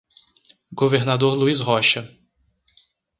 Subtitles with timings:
[0.73, 2.09] Governador Luiz Rocha